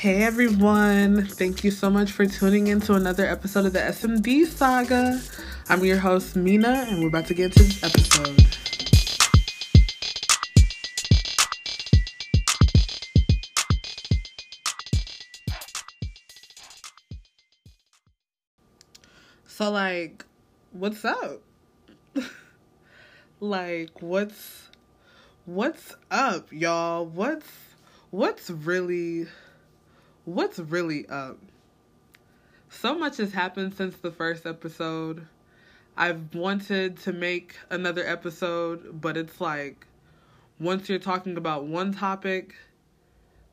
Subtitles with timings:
[0.00, 4.46] Hey everyone, thank you so much for tuning in to another episode of the SMD
[4.46, 5.20] Saga.
[5.68, 8.46] I'm your host, Mina, and we're about to get into this episode.
[19.46, 20.24] So, like,
[20.72, 21.42] what's up?
[23.40, 24.59] like, what's
[25.50, 27.04] what's up, y'all?
[27.04, 27.48] What's
[28.10, 29.26] what's really
[30.24, 31.38] what's really up?
[32.68, 35.26] So much has happened since the first episode.
[35.96, 39.88] I've wanted to make another episode, but it's like
[40.60, 42.54] once you're talking about one topic,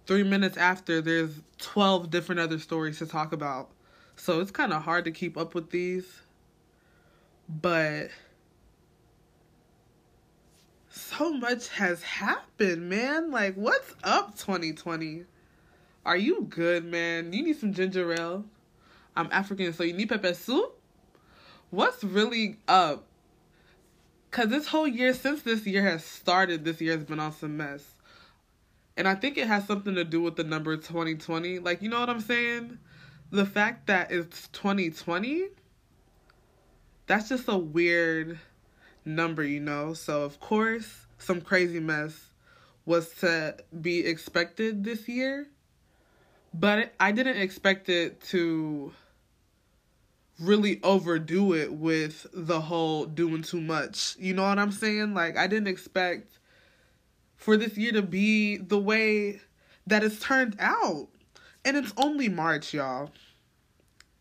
[0.05, 3.71] three minutes after, there's 12 different other stories to talk about.
[4.16, 6.21] So it's kind of hard to keep up with these.
[7.49, 8.09] But
[10.97, 13.31] so much has happened, man.
[13.31, 15.23] Like, what's up, 2020?
[16.05, 17.33] Are you good, man?
[17.33, 18.45] You need some ginger ale.
[19.16, 20.80] I'm African, so you need pepper soup?
[21.69, 23.05] What's really up?
[24.30, 27.57] Because this whole year, since this year has started, this year has been on some
[27.57, 27.83] mess.
[28.95, 31.59] And I think it has something to do with the number 2020.
[31.59, 32.79] Like, you know what I'm saying?
[33.31, 35.47] The fact that it's 2020,
[37.05, 38.39] that's just a weird
[39.08, 39.94] number, you know?
[39.94, 42.27] So, of course, some crazy mess
[42.86, 45.47] was to be expected this year.
[46.53, 48.94] But I didn't expect it to
[50.39, 54.16] really overdo it with the whole doing too much.
[54.19, 55.13] You know what I'm saying?
[55.13, 56.39] Like, I didn't expect
[57.35, 59.41] for this year to be the way
[59.88, 61.08] that it's turned out.
[61.66, 63.11] And it's only March, y'all.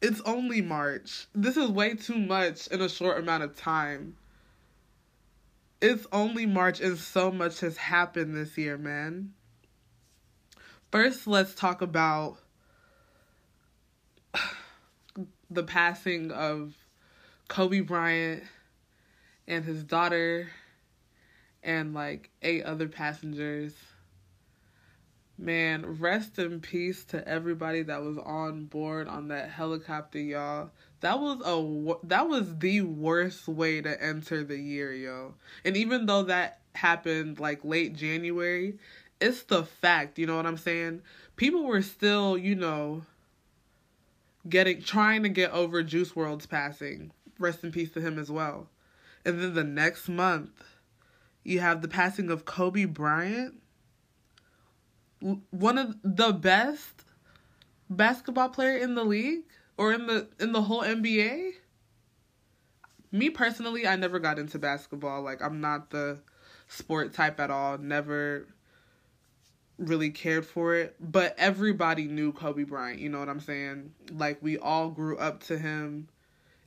[0.03, 1.27] It's only March.
[1.34, 4.17] This is way too much in a short amount of time.
[5.81, 9.35] It's only March and so much has happened this year, man.
[10.91, 12.39] First, let's talk about
[15.51, 16.75] the passing of
[17.48, 18.45] Kobe Bryant
[19.47, 20.48] and his daughter
[21.63, 23.75] and like eight other passengers.
[25.36, 30.70] Man, rest in peace to everybody that was on board on that helicopter, y'all.
[31.01, 35.34] That was a that was the worst way to enter the year, yo.
[35.64, 38.79] And even though that happened like late January,
[39.20, 41.02] it's the fact, you know what I'm saying?
[41.36, 43.02] People were still, you know,
[44.48, 47.12] getting trying to get over Juice WRLD's passing.
[47.39, 48.68] Rest in peace to him as well.
[49.24, 50.64] And then the next month,
[51.45, 53.55] you have the passing of Kobe Bryant,
[55.51, 57.05] one of the best
[57.90, 59.45] basketball player in the league
[59.77, 61.53] or in the in the whole NBA.
[63.13, 65.23] Me personally, I never got into basketball.
[65.23, 66.20] Like I'm not the
[66.69, 67.79] sport type at all.
[67.79, 68.47] Never
[69.79, 73.92] really cared for it, but everybody knew Kobe Bryant, you know what I'm saying?
[74.13, 76.09] Like we all grew up to him.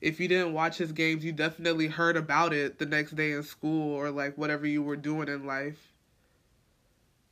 [0.02, 3.44] If you didn't watch his games, you definitely heard about it the next day in
[3.44, 5.94] school or like whatever you were doing in life.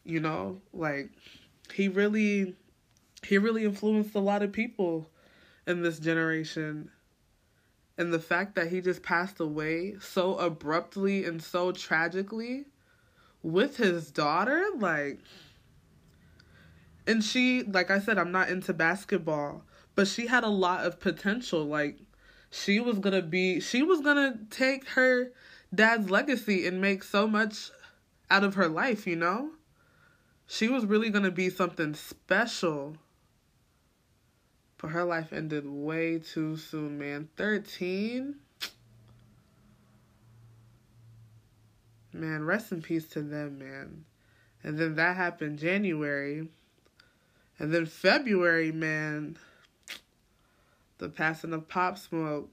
[0.03, 1.11] You know, like
[1.73, 2.55] he really
[3.23, 5.09] he really influenced a lot of people
[5.67, 6.89] in this generation.
[7.97, 12.65] And the fact that he just passed away so abruptly and so tragically
[13.43, 15.19] with his daughter, like
[17.07, 19.63] and she, like I said, I'm not into basketball,
[19.95, 21.63] but she had a lot of potential.
[21.63, 21.99] Like,
[22.51, 25.31] she was gonna be, she was gonna take her
[25.73, 27.71] dad's legacy and make so much
[28.29, 29.51] out of her life, you know?
[30.47, 32.97] She was really gonna be something special.
[34.77, 37.29] But her life ended way too soon, man.
[37.35, 38.35] 13?
[42.13, 44.05] Man, rest in peace to them, man.
[44.63, 46.47] And then that happened January.
[47.59, 49.37] And then February, man,
[50.99, 52.51] the passing of Pop Smoke.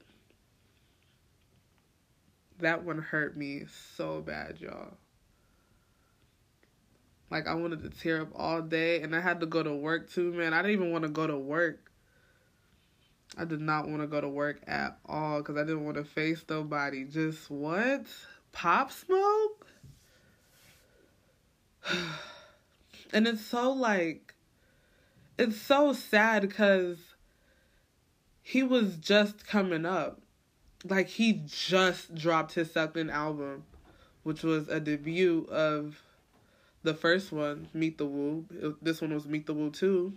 [2.59, 3.65] That one hurt me
[3.95, 4.97] so bad, y'all.
[7.29, 10.09] Like I wanted to tear up all day and I had to go to work
[10.09, 10.53] too, man.
[10.53, 11.91] I didn't even want to go to work.
[13.37, 16.05] I did not want to go to work at all because I didn't want to
[16.05, 17.03] face nobody.
[17.03, 18.05] Just what?
[18.51, 19.67] Pop Smoke?
[23.13, 24.33] and it's so like
[25.37, 26.97] it's so sad because
[28.41, 30.21] he was just coming up.
[30.87, 33.65] Like he just dropped his second album,
[34.23, 36.01] which was a debut of
[36.83, 38.45] the first one, Meet the Woo.
[38.81, 40.13] This one was Meet the Woo too.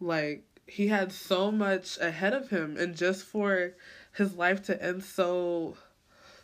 [0.00, 3.74] Like he had so much ahead of him and just for
[4.12, 5.76] his life to end so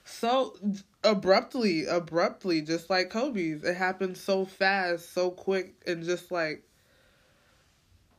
[0.04, 0.56] so
[1.02, 3.64] abruptly, abruptly, just like Kobe's.
[3.64, 6.62] It happened so fast, so quick, and just like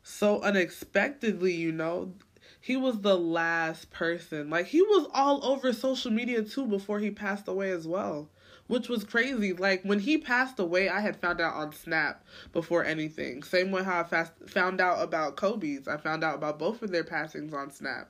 [0.03, 2.13] so unexpectedly, you know.
[2.59, 4.49] He was the last person.
[4.49, 8.29] Like he was all over social media too before he passed away as well
[8.67, 9.53] which was crazy.
[9.53, 13.43] Like when he passed away, I had found out on Snap before anything.
[13.43, 15.87] Same way how I fast found out about Kobe's.
[15.87, 18.09] I found out about both of their passings on Snap.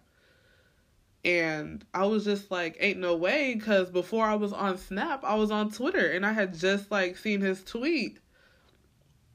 [1.24, 5.34] And I was just like, ain't no way, because before I was on Snap, I
[5.36, 8.20] was on Twitter and I had just like seen his tweet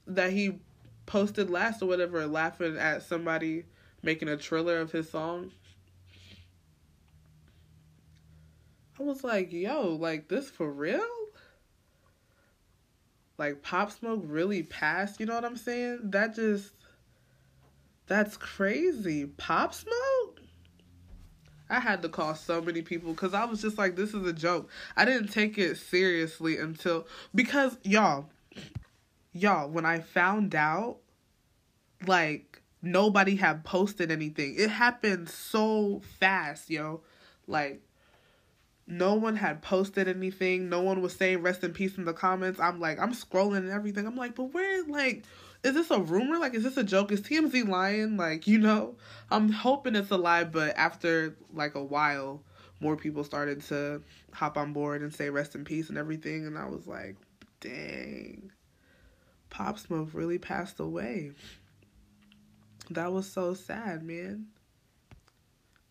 [0.07, 0.61] that he
[1.07, 3.65] posted last or whatever, laughing at somebody
[4.03, 5.51] making a trailer of his song.
[9.01, 11.01] I was like, yo, like this for real?
[13.39, 16.01] Like Pop Smoke really passed, you know what I'm saying?
[16.11, 16.73] That just
[18.07, 19.25] that's crazy.
[19.25, 20.43] Pop Smoke?
[21.71, 24.35] I had to call so many people cuz I was just like this is a
[24.35, 24.69] joke.
[24.97, 28.29] I didn't take it seriously until because y'all
[29.33, 30.99] y'all when I found out
[32.07, 34.57] like nobody had posted anything.
[34.59, 37.01] It happened so fast, yo.
[37.47, 37.83] Like
[38.91, 40.69] no one had posted anything.
[40.69, 42.59] No one was saying rest in peace in the comments.
[42.59, 44.07] I'm like, I'm scrolling and everything.
[44.07, 45.25] I'm like, but where, like,
[45.63, 46.39] is this a rumor?
[46.39, 47.13] Like, is this a joke?
[47.13, 48.17] Is TMZ lying?
[48.17, 48.97] Like, you know,
[49.31, 52.43] I'm hoping it's a lie, but after like a while,
[52.81, 54.03] more people started to
[54.33, 56.47] hop on board and say rest in peace and everything.
[56.47, 57.17] And I was like,
[57.61, 58.51] dang,
[59.51, 61.33] Pop Smoke really passed away.
[62.91, 64.47] That was so sad, man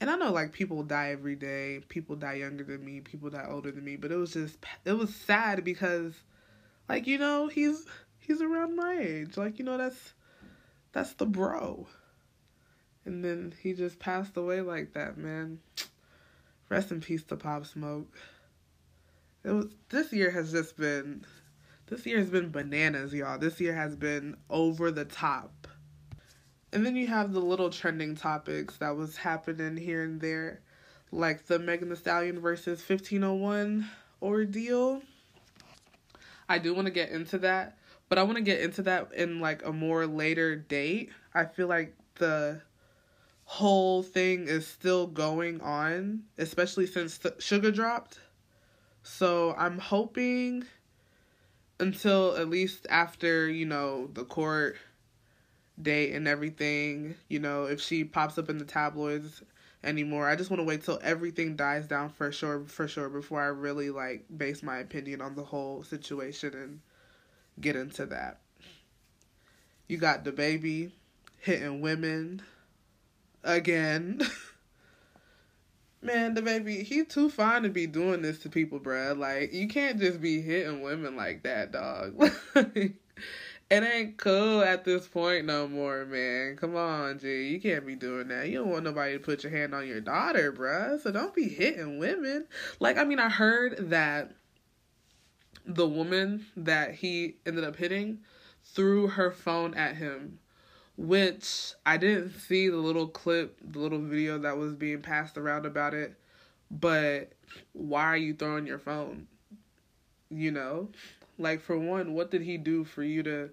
[0.01, 1.81] and I know like people die every day.
[1.89, 3.01] People die younger than me.
[3.01, 3.97] People die older than me.
[3.97, 6.13] But it was just it was sad because,
[6.87, 7.85] like you know, he's
[8.19, 9.37] he's around my age.
[9.37, 10.13] Like you know, that's
[10.93, 11.87] that's the bro.
[13.05, 15.59] And then he just passed away like that, man.
[16.69, 18.15] Rest in peace to Pop Smoke.
[19.43, 21.25] It was this year has just been
[21.87, 23.39] this year has been bananas, y'all.
[23.39, 25.67] This year has been over the top.
[26.71, 30.61] And then you have the little trending topics that was happening here and there,
[31.11, 33.89] like the Megan Thee Stallion versus 1501
[34.21, 35.01] ordeal.
[36.47, 37.77] I do want to get into that,
[38.07, 41.11] but I want to get into that in like a more later date.
[41.33, 42.61] I feel like the
[43.45, 48.19] whole thing is still going on, especially since Suga dropped.
[49.01, 50.65] So I'm hoping
[51.79, 54.77] until at least after, you know, the court
[55.81, 59.41] date and everything, you know, if she pops up in the tabloids
[59.83, 60.27] anymore.
[60.27, 63.47] I just want to wait till everything dies down for sure for sure before I
[63.47, 66.79] really like base my opinion on the whole situation and
[67.61, 68.39] get into that.
[69.87, 70.91] You got DaBaby
[71.39, 72.41] hitting women
[73.43, 74.21] again.
[76.01, 79.17] Man, DaBaby, he too fine to be doing this to people, bruh.
[79.17, 82.31] Like, you can't just be hitting women like that, dog.
[83.71, 86.57] It ain't cool at this point no more, man.
[86.57, 87.49] Come on, G.
[87.49, 88.49] You can't be doing that.
[88.49, 90.99] You don't want nobody to put your hand on your daughter, bruh.
[90.99, 92.47] So don't be hitting women.
[92.79, 94.31] Like, I mean, I heard that
[95.67, 98.21] the woman that he ended up hitting
[98.63, 100.39] threw her phone at him,
[100.97, 105.67] which I didn't see the little clip, the little video that was being passed around
[105.67, 106.15] about it.
[106.71, 107.33] But
[107.73, 109.27] why are you throwing your phone?
[110.31, 110.89] You know?
[111.37, 113.51] Like, for one, what did he do for you to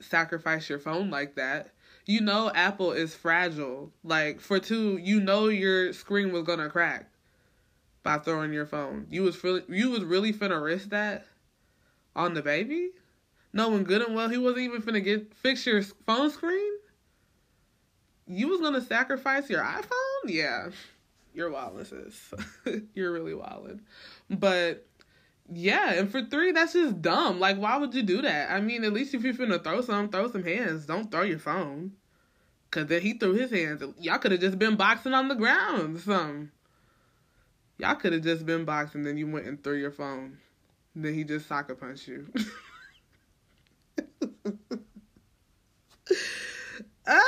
[0.00, 1.72] sacrifice your phone like that.
[2.06, 3.92] You know Apple is fragile.
[4.02, 7.10] Like for two, you know your screen was gonna crack
[8.02, 9.06] by throwing your phone.
[9.10, 11.26] You was really you was really finna risk that
[12.16, 12.88] on DaBaby?
[13.52, 16.72] Knowing good and well he wasn't even finna get fix your phone screen?
[18.26, 20.24] You was gonna sacrifice your iPhone?
[20.26, 20.70] Yeah.
[21.34, 22.34] You're wildin', sis.
[22.94, 23.80] You're really wildin'.
[24.28, 24.87] But
[25.50, 27.40] yeah, and for three, that's just dumb.
[27.40, 28.50] Like, why would you do that?
[28.50, 30.86] I mean, at least if you're finna throw some, throw some hands.
[30.86, 31.92] Don't throw your phone.
[32.70, 33.82] Cause then he threw his hands.
[33.98, 36.50] Y'all could have just been boxing on the ground something.
[37.78, 40.36] Y'all could have just been boxing, then you went and threw your phone.
[40.94, 42.26] Then he just soccer punched you.
[47.06, 47.22] ah,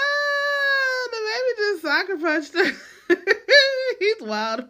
[1.14, 2.70] DaBaby just soccer punched her.
[3.98, 4.68] He's wild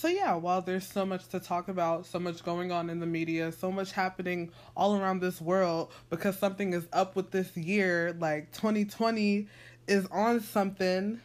[0.00, 3.06] so yeah, while there's so much to talk about, so much going on in the
[3.06, 8.16] media, so much happening all around this world because something is up with this year,
[8.18, 9.46] like 2020
[9.88, 11.20] is on something.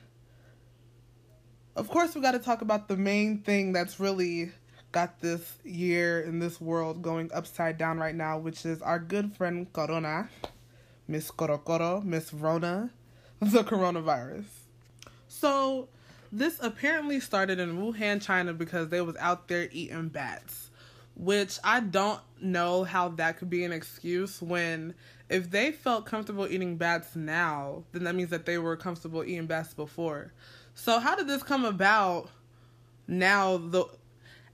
[1.78, 4.52] Of course, we got to talk about the main thing that's really
[4.92, 9.38] got this year in this world going upside down right now, which is our good
[9.38, 10.28] friend Corona,
[11.08, 12.90] Miss Corocoro, Miss Rona,
[13.40, 14.48] the coronavirus.
[15.30, 15.88] So,
[16.38, 20.70] this apparently started in Wuhan, China because they was out there eating bats,
[21.16, 24.94] which I don't know how that could be an excuse when
[25.30, 29.48] if they felt comfortable eating bats now, then that means that they were comfortable eating
[29.48, 30.34] bats before.
[30.74, 32.30] So how did this come about
[33.08, 33.86] now the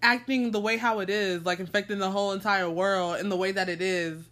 [0.03, 3.51] acting the way how it is, like infecting the whole entire world in the way
[3.51, 4.29] that it is,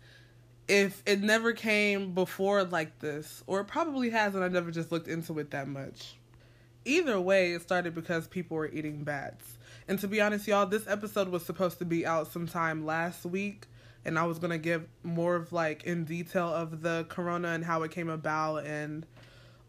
[0.68, 4.92] if it never came before like this, or it probably has and I never just
[4.92, 6.19] looked into it that much.
[6.90, 9.58] Either way, it started because people were eating bats.
[9.88, 13.68] And to be honest, y'all, this episode was supposed to be out sometime last week
[14.06, 17.84] and I was gonna give more of like in detail of the corona and how
[17.84, 19.06] it came about and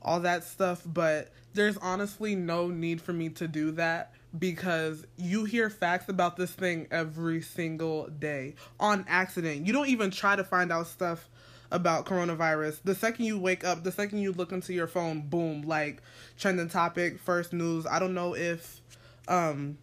[0.02, 5.44] all that stuff, but there's honestly no need for me to do that because you
[5.44, 9.66] hear facts about this thing every single day on accident.
[9.66, 11.28] You don't even try to find out stuff
[11.70, 12.80] about coronavirus.
[12.84, 16.02] The second you wake up, the second you look into your phone, boom, like
[16.38, 17.86] trending topic, first news.
[17.86, 18.80] I don't know if
[19.28, 19.78] um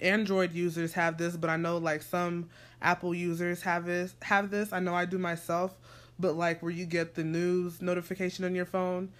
[0.00, 2.48] Android users have this, but I know like some
[2.82, 4.72] Apple users have this have this.
[4.72, 5.76] I know I do myself,
[6.18, 9.10] but like where you get the news notification on your phone,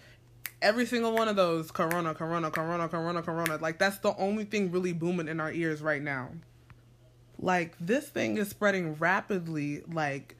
[0.62, 3.58] every single one of those corona, corona, corona, corona, corona.
[3.60, 6.30] Like that's the only thing really booming in our ears right now.
[7.38, 10.36] Like this thing is spreading rapidly like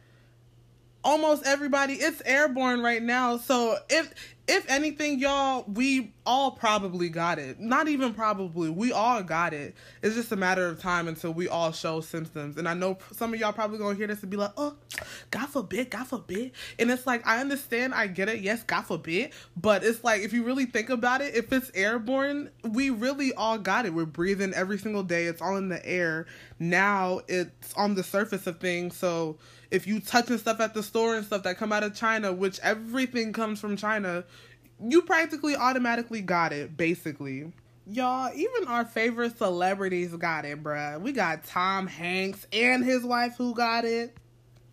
[1.05, 3.37] almost everybody it's airborne right now.
[3.37, 4.13] So if
[4.47, 7.61] if anything, y'all, we all probably got it.
[7.61, 9.75] Not even probably, we all got it.
[10.03, 12.59] It's just a matter of time until we all show symptoms.
[12.59, 14.75] And I know some of y'all probably gonna hear this and be like, oh,
[15.31, 16.53] God forbid, God forbid.
[16.79, 19.33] And it's like, I understand, I get it, yes, God forbid.
[19.57, 23.57] But it's like, if you really think about it, if it's airborne, we really all
[23.57, 23.95] got it.
[23.95, 26.27] We're breathing every single day, it's all in the air.
[26.59, 28.95] Now it's on the surface of things.
[28.95, 29.39] So
[29.75, 32.61] if you touching stuff at the store and stuff that come out of China, which
[32.61, 34.25] everything comes from China,
[34.81, 37.53] you practically automatically got it, basically.
[37.87, 41.01] Y'all, even our favorite celebrities got it, bruh.
[41.01, 44.17] We got Tom Hanks and his wife who got it.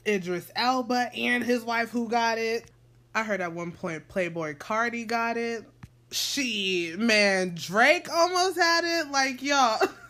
[0.08, 2.70] Idris Elba and his wife who got it.
[3.14, 5.66] I heard at one point Playboi Carti got it.
[6.12, 9.12] She, man, Drake almost had it.
[9.12, 9.80] Like, y'all,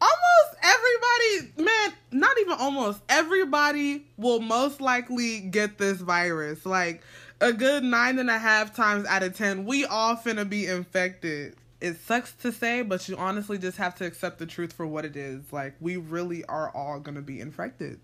[0.00, 6.64] almost everybody, man, not even almost everybody will most likely get this virus.
[6.64, 7.02] Like
[7.40, 11.56] a good nine and a half times out of ten, we all finna be infected.
[11.80, 15.04] It sucks to say, but you honestly just have to accept the truth for what
[15.04, 15.52] it is.
[15.52, 18.00] Like we really are all gonna be infected.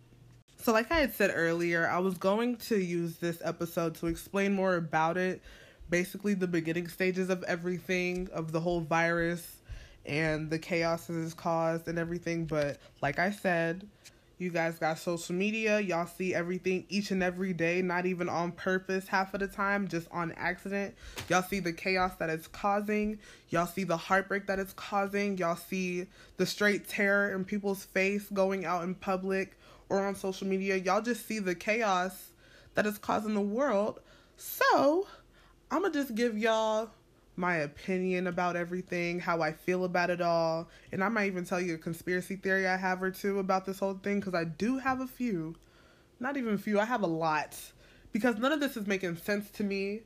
[0.59, 4.55] So, like I had said earlier, I was going to use this episode to explain
[4.55, 5.41] more about it.
[5.89, 9.57] Basically, the beginning stages of everything, of the whole virus,
[10.05, 12.47] and the chaos it has caused and everything.
[12.47, 13.89] But like I said,
[14.39, 15.81] you guys got social media.
[15.81, 19.89] Y'all see everything each and every day, not even on purpose half of the time,
[19.89, 20.95] just on accident.
[21.29, 23.19] Y'all see the chaos that it's causing.
[23.49, 25.39] Y'all see the heartbreak that it's causing.
[25.39, 30.47] Y'all see the straight terror in people's face going out in public or on social
[30.47, 30.77] media.
[30.77, 32.31] Y'all just see the chaos
[32.75, 34.01] that is causing the world.
[34.37, 35.07] So,
[35.71, 36.91] I'm to just give y'all
[37.37, 41.61] my opinion about everything, how I feel about it all, and I might even tell
[41.61, 44.79] you a conspiracy theory I have or two about this whole thing because I do
[44.79, 45.55] have a few.
[46.19, 47.57] Not even a few, I have a lot.
[48.13, 50.03] Because none of this is making sense to me.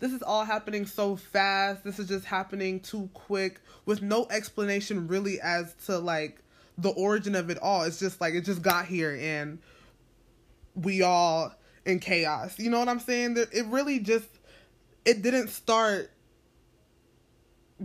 [0.00, 1.84] This is all happening so fast.
[1.84, 6.42] This is just happening too quick with no explanation really as to like
[6.78, 7.84] the origin of it all.
[7.84, 9.60] It's just like it just got here and
[10.74, 11.54] we all
[11.84, 12.58] in chaos.
[12.58, 13.36] You know what I'm saying?
[13.52, 14.26] It really just
[15.04, 16.10] it didn't start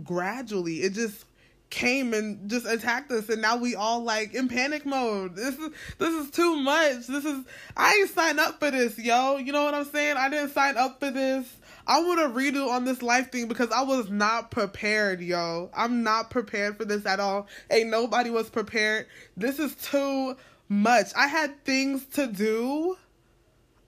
[0.02, 0.76] gradually.
[0.76, 1.24] It just
[1.70, 5.36] came and just attacked us and now we all like in panic mode.
[5.36, 7.06] This is this is too much.
[7.06, 7.44] This is
[7.76, 9.36] I ain't signed up for this, yo.
[9.36, 10.16] You know what I'm saying?
[10.16, 11.56] I didn't sign up for this.
[11.86, 15.70] I want to redo on this life thing because I was not prepared, yo.
[15.74, 17.46] I'm not prepared for this at all.
[17.70, 19.06] Ain't nobody was prepared.
[19.36, 20.36] This is too
[20.68, 21.08] much.
[21.16, 22.96] I had things to do.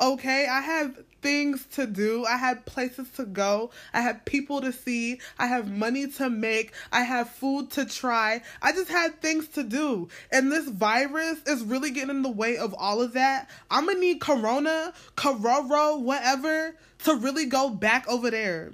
[0.00, 2.24] Okay, I have things to do.
[2.24, 3.70] I had places to go.
[3.92, 5.20] I had people to see.
[5.38, 6.72] I have money to make.
[6.92, 8.42] I have food to try.
[8.62, 10.08] I just had things to do.
[10.32, 13.48] And this virus is really getting in the way of all of that.
[13.70, 18.72] I'm gonna need Corona, Cororo, whatever, to really go back over there.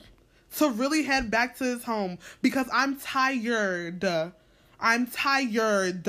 [0.59, 4.03] To really head back to his home because I'm tired.
[4.81, 6.09] I'm tired.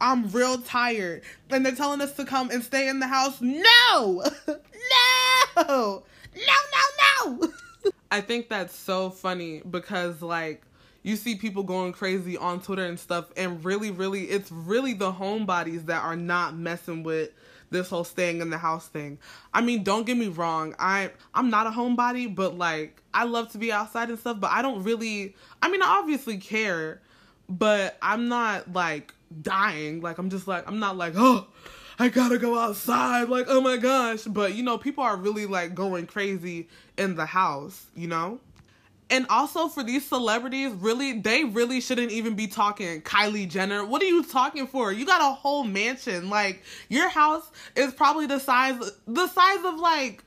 [0.00, 1.22] I'm real tired.
[1.50, 3.40] And they're telling us to come and stay in the house.
[3.40, 4.24] No!
[4.46, 4.54] no!
[5.56, 6.02] No,
[6.36, 7.52] no, no!
[8.10, 10.62] I think that's so funny because, like,
[11.02, 15.12] you see people going crazy on Twitter and stuff, and really, really, it's really the
[15.12, 17.30] homebodies that are not messing with
[17.70, 19.18] this whole staying in the house thing.
[19.54, 20.74] I mean, don't get me wrong.
[20.78, 24.50] I I'm not a homebody, but like I love to be outside and stuff, but
[24.50, 27.00] I don't really I mean, I obviously care,
[27.48, 30.00] but I'm not like dying.
[30.00, 31.46] Like I'm just like I'm not like, "Oh,
[32.00, 33.28] I gotta go outside.
[33.28, 34.22] Like, oh my gosh.
[34.22, 38.40] But, you know, people are really like going crazy in the house, you know?
[39.10, 43.02] And also for these celebrities, really, they really shouldn't even be talking.
[43.02, 44.92] Kylie Jenner, what are you talking for?
[44.92, 46.30] You got a whole mansion.
[46.30, 50.24] Like, your house is probably the size, the size of like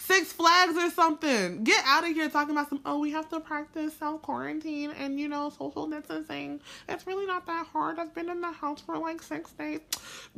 [0.00, 1.62] Six Flags or something.
[1.62, 5.20] Get out of here talking about some, oh, we have to practice self quarantine and,
[5.20, 6.60] you know, social distancing.
[6.88, 7.98] It's really not that hard.
[7.98, 9.80] I've been in the house for like six days.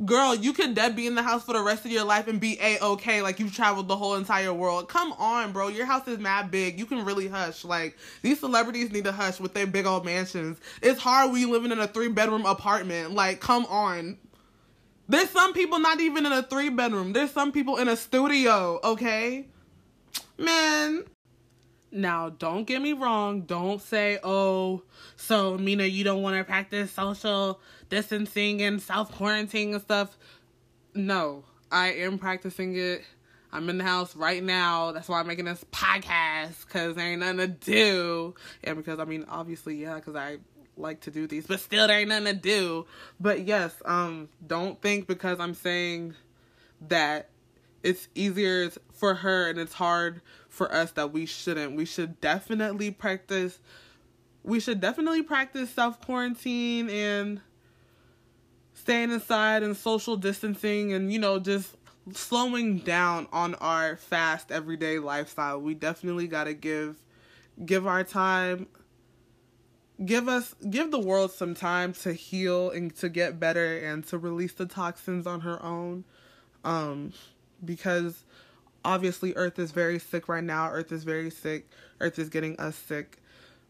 [0.03, 2.41] Girl, you could dead be in the house for the rest of your life and
[2.41, 4.89] be a okay, like you've traveled the whole entire world.
[4.89, 5.69] Come on, bro.
[5.69, 6.77] Your house is mad big.
[6.77, 7.63] You can really hush.
[7.63, 10.59] Like, these celebrities need to hush with their big old mansions.
[10.81, 13.11] It's hard when you living in a three bedroom apartment.
[13.13, 14.17] Like, come on.
[15.07, 17.13] There's some people not even in a three bedroom.
[17.13, 19.47] There's some people in a studio, okay?
[20.37, 21.03] Man.
[21.91, 23.41] Now, don't get me wrong.
[23.41, 24.81] Don't say, oh,
[25.15, 30.17] so Mina, you don't want to practice social distancing and self quarantining and stuff.
[30.95, 33.03] No, I am practicing it.
[33.51, 34.91] I'm in the house right now.
[34.91, 38.33] That's why I'm making this podcast because there ain't nothing to do.
[38.63, 40.37] And because, I mean, obviously, yeah, because I
[40.75, 42.87] like to do these, but still there ain't nothing to do.
[43.19, 46.15] But yes, um, don't think because I'm saying
[46.87, 47.29] that
[47.83, 48.71] it's easier
[49.03, 51.75] for her and it's hard for us that we shouldn't.
[51.75, 53.59] We should definitely practice
[54.43, 57.41] we should definitely practice self quarantine and
[58.73, 61.75] staying inside and social distancing and you know just
[62.13, 65.59] slowing down on our fast everyday lifestyle.
[65.59, 66.95] We definitely got to give
[67.65, 68.67] give our time
[70.05, 74.17] give us give the world some time to heal and to get better and to
[74.17, 76.05] release the toxins on her own
[76.63, 77.11] um
[77.65, 78.23] because
[78.85, 80.69] obviously earth is very sick right now.
[80.69, 81.69] Earth is very sick.
[81.99, 83.19] Earth is getting us sick.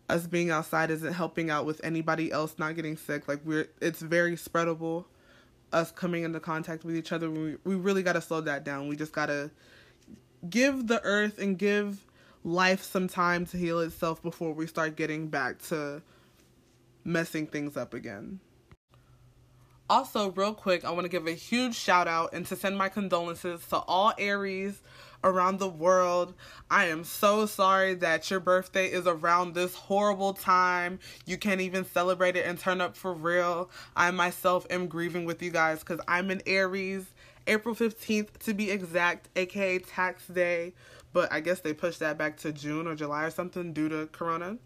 [0.09, 3.27] Us being outside isn't helping out with anybody else not getting sick.
[3.27, 5.05] Like we're it's very spreadable
[5.73, 7.29] us coming into contact with each other.
[7.29, 8.87] We, we really got to slow that down.
[8.87, 9.51] We just got to
[10.49, 12.05] give the earth and give
[12.43, 16.01] life some time to heal itself before we start getting back to
[17.03, 18.39] messing things up again.
[19.89, 22.89] Also, real quick, I want to give a huge shout out and to send my
[22.89, 24.81] condolences to all Aries
[25.23, 26.33] around the world.
[26.69, 30.99] I am so sorry that your birthday is around this horrible time.
[31.25, 33.69] You can't even celebrate it and turn up for real.
[33.95, 37.05] I myself am grieving with you guys because I'm in Aries,
[37.47, 40.73] April 15th to be exact, aka tax day.
[41.13, 44.07] But I guess they pushed that back to June or July or something due to
[44.07, 44.57] Corona.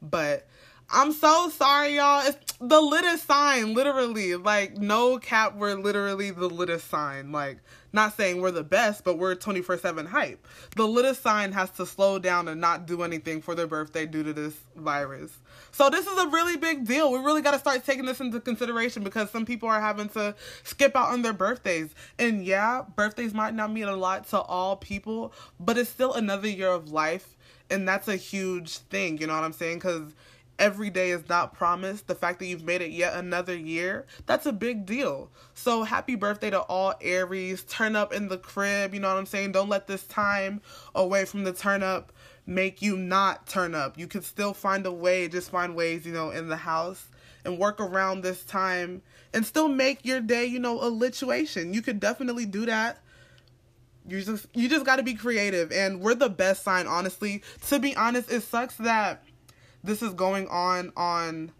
[0.00, 0.46] But
[0.88, 2.24] I'm so sorry, y'all.
[2.24, 4.36] It's the littest sign, literally.
[4.36, 7.32] Like, no cap, we're literally the littest sign.
[7.32, 7.58] Like,
[7.92, 10.46] not saying we're the best, but we're 24 7 hype.
[10.76, 14.22] The littest sign has to slow down and not do anything for their birthday due
[14.22, 15.36] to this virus.
[15.72, 17.10] So, this is a really big deal.
[17.10, 20.36] We really got to start taking this into consideration because some people are having to
[20.62, 21.94] skip out on their birthdays.
[22.20, 26.48] And yeah, birthdays might not mean a lot to all people, but it's still another
[26.48, 27.36] year of life.
[27.70, 29.78] And that's a huge thing, you know what I'm saying?
[29.78, 30.12] Because
[30.58, 32.06] every day is not promised.
[32.06, 35.30] The fact that you've made it yet another year, that's a big deal.
[35.54, 37.64] So happy birthday to all Aries.
[37.64, 39.52] Turn up in the crib, you know what I'm saying?
[39.52, 40.60] Don't let this time
[40.94, 42.12] away from the turn up
[42.46, 43.98] make you not turn up.
[43.98, 47.08] You can still find a way, just find ways, you know, in the house
[47.44, 51.74] and work around this time and still make your day, you know, a lituation.
[51.74, 53.00] You could definitely do that.
[54.08, 57.42] You just you just got to be creative and we're the best sign honestly.
[57.68, 59.24] To be honest, it sucks that
[59.84, 61.52] this is going on on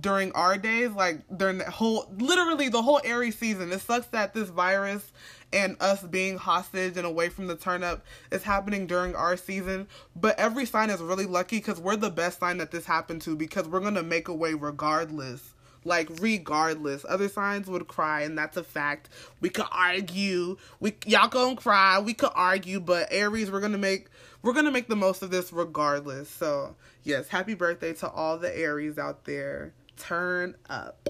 [0.00, 3.72] during our days, like during the whole, literally the whole Aries season.
[3.72, 5.12] It sucks that this virus
[5.52, 9.86] and us being hostage and away from the turn up is happening during our season.
[10.16, 13.36] But every sign is really lucky because we're the best sign that this happened to
[13.36, 15.54] because we're going to make a way regardless.
[15.86, 19.10] Like regardless, other signs would cry, and that's a fact.
[19.42, 24.06] We could argue, we y'all gonna cry, we could argue, but Aries, we're gonna make
[24.40, 26.30] we're gonna make the most of this regardless.
[26.30, 26.74] So
[27.04, 29.72] yes, happy birthday to all the Aries out there.
[29.96, 31.08] Turn up.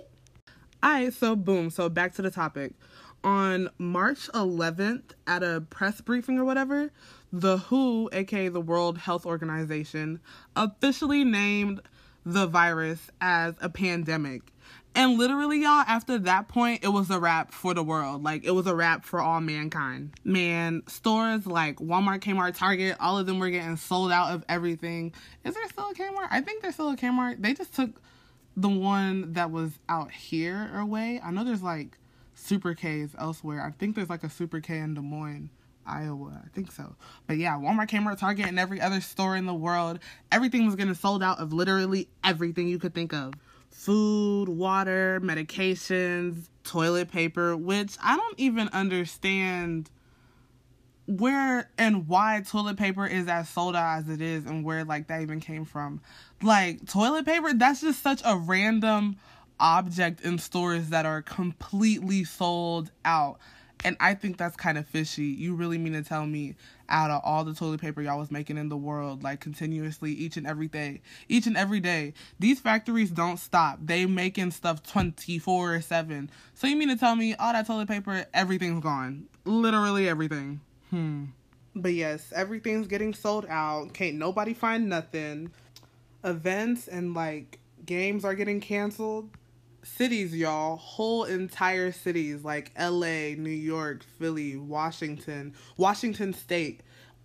[0.85, 1.71] Alright, so boom.
[1.71, 2.75] So back to the topic.
[3.23, 6.91] On March 11th, at a press briefing or whatever,
[7.33, 10.21] the WHO, aka the World Health Organization,
[10.55, 11.81] officially named
[12.27, 14.53] the virus as a pandemic.
[14.97, 18.23] And literally, y'all, after that point, it was a wrap for the world.
[18.23, 20.13] Like, it was a wrap for all mankind.
[20.23, 25.13] Man, stores like Walmart, Kmart, Target, all of them were getting sold out of everything.
[25.45, 26.29] Is there still a Kmart?
[26.31, 27.43] I think there's still a Kmart.
[27.43, 28.01] They just took
[28.57, 31.21] the one that was out here away.
[31.25, 31.99] I know there's like
[32.35, 33.65] Super K's elsewhere.
[33.67, 35.51] I think there's like a Super K in Des Moines.
[35.87, 36.41] Iowa.
[36.43, 36.97] I think so.
[37.27, 39.99] But yeah, Walmart, Kmart, Target, and every other store in the world,
[40.33, 43.35] everything was getting sold out of literally everything you could think of
[43.75, 49.91] food, water, medications, toilet paper, which I don't even understand
[51.07, 55.09] where and why toilet paper is as sold out as it is and where like
[55.09, 56.01] that even came from.
[56.41, 59.17] Like toilet paper, that's just such a random
[59.59, 63.39] object in stores that are completely sold out.
[63.85, 65.25] And I think that's kind of fishy.
[65.25, 66.55] You really mean to tell me
[66.89, 70.37] out of all the toilet paper y'all was making in the world, like continuously each
[70.37, 73.79] and every day, each and every day, these factories don't stop.
[73.83, 76.31] They making stuff 24 7.
[76.55, 79.27] So you mean to tell me all that toilet paper, everything's gone?
[79.45, 80.61] Literally everything.
[80.91, 81.25] Hmm.
[81.77, 83.93] But yes, everything's getting sold out.
[83.93, 85.51] Can't nobody find nothing.
[86.23, 89.29] Events and like games are getting canceled
[89.85, 96.81] cities, y'all, whole entire cities like LA, New York, Philly, Washington, Washington State,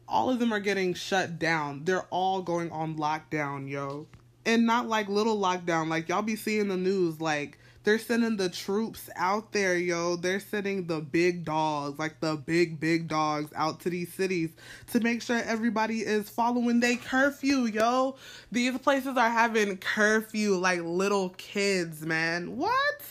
[0.07, 1.85] all of them are getting shut down.
[1.85, 4.07] They're all going on lockdown, yo.
[4.45, 7.59] And not like little lockdown, like y'all be seeing the news, like
[7.89, 10.15] they're sending the troops out there, yo.
[10.15, 14.51] They're sending the big dogs, like the big, big dogs out to these cities
[14.91, 18.15] to make sure everybody is following their curfew, yo.
[18.51, 22.57] These places are having curfew like little kids, man.
[22.57, 23.01] What?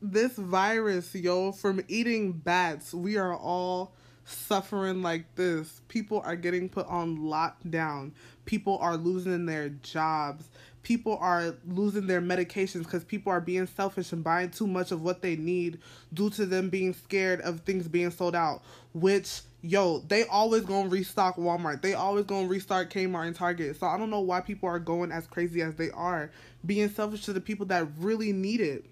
[0.00, 3.92] This virus, yo, from eating bats, we are all
[4.24, 5.82] suffering like this.
[5.88, 8.12] People are getting put on lockdown.
[8.44, 10.48] People are losing their jobs
[10.86, 15.02] people are losing their medications because people are being selfish and buying too much of
[15.02, 15.80] what they need
[16.14, 18.62] due to them being scared of things being sold out.
[18.92, 21.82] Which, yo, they always gonna restock Walmart.
[21.82, 23.80] They always gonna restart Kmart and Target.
[23.80, 26.30] So I don't know why people are going as crazy as they are,
[26.64, 28.84] being selfish to the people that really need it.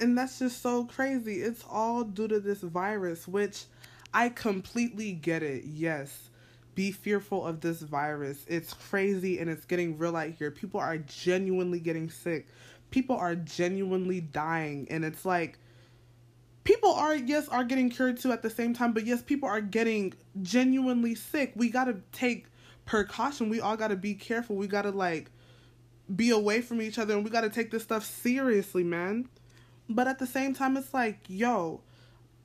[0.00, 1.36] And that's just so crazy.
[1.40, 3.64] It's all due to this virus, which
[4.12, 5.64] I completely get it.
[5.64, 6.28] Yes
[6.74, 8.44] be fearful of this virus.
[8.48, 10.50] It's crazy and it's getting real out here.
[10.50, 12.48] People are genuinely getting sick.
[12.90, 15.58] People are genuinely dying and it's like
[16.64, 19.60] people are yes are getting cured too at the same time, but yes people are
[19.60, 21.52] getting genuinely sick.
[21.56, 22.46] We got to take
[22.84, 23.48] precaution.
[23.48, 24.56] We all got to be careful.
[24.56, 25.30] We got to like
[26.14, 29.28] be away from each other and we got to take this stuff seriously, man.
[29.88, 31.82] But at the same time it's like, yo,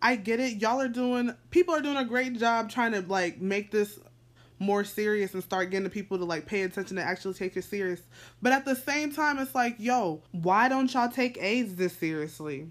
[0.02, 0.62] I get it.
[0.62, 4.00] Y'all are doing people are doing a great job trying to like make this
[4.60, 7.64] more serious and start getting the people to like pay attention and actually take it
[7.64, 8.02] serious.
[8.42, 12.68] But at the same time, it's like, yo, why don't y'all take AIDS this seriously?